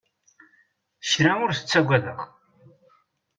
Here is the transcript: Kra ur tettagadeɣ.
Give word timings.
Kra 1.09 1.33
ur 1.45 1.51
tettagadeɣ. 1.53 2.19